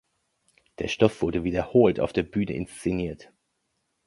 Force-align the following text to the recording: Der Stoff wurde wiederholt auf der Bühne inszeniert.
Der 0.79 0.87
Stoff 0.87 1.21
wurde 1.21 1.43
wiederholt 1.43 1.99
auf 1.99 2.11
der 2.11 2.23
Bühne 2.23 2.53
inszeniert. 2.53 3.31